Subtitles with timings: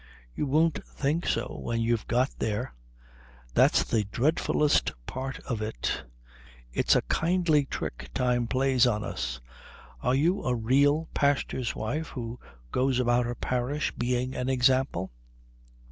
[0.33, 2.73] "You won't think so when you've got there."
[3.53, 6.05] "That's the dreadfullest part of it."
[6.73, 9.41] "It's a kindly trick Time plays on us.
[10.01, 12.39] Are you a real pastor's wife who
[12.71, 15.11] goes about her parish being an example?"